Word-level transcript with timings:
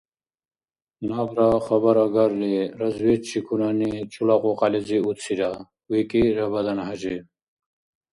—Набра 1.09 1.47
хабарагарли, 1.65 2.55
разведчикунани 2.79 3.91
чула 4.13 4.35
кьукьялизи 4.41 4.97
уцира!— 5.09 5.51
викӀи 5.91 6.21
РабаданхӀяжи. 6.37 7.17